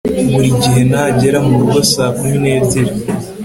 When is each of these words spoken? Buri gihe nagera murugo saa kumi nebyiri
Buri 0.31 0.49
gihe 0.61 0.81
nagera 0.89 1.37
murugo 1.47 1.77
saa 1.91 2.11
kumi 2.17 2.35
nebyiri 2.43 2.93